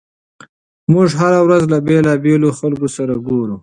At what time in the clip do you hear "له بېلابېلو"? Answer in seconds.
1.71-2.49